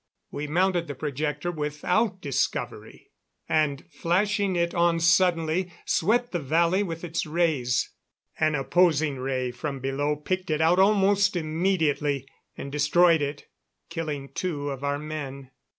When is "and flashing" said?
3.47-4.55